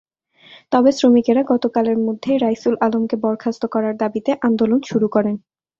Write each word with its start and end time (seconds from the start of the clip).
তবে 0.71 0.89
শ্রমিকেরা 0.91 1.41
গতকালের 1.51 1.97
মধ্যেই 2.05 2.37
রাইসুল 2.37 2.75
আলমকে 2.85 3.15
বরখাস্ত 3.23 3.63
করার 3.73 3.95
দাবিতে 3.97 4.31
আন্দোলন 4.47 4.79
শুরু 4.89 5.07
করেন। 5.15 5.35